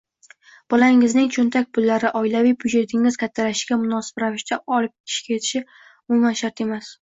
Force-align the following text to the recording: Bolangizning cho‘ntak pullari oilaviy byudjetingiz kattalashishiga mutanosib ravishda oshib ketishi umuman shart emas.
Bolangizning 0.73 1.27
cho‘ntak 1.35 1.67
pullari 1.77 2.11
oilaviy 2.21 2.55
byudjetingiz 2.63 3.19
kattalashishiga 3.25 3.79
mutanosib 3.83 4.25
ravishda 4.25 4.59
oshib 4.79 5.29
ketishi 5.29 5.63
umuman 5.63 6.43
shart 6.43 6.67
emas. 6.69 6.85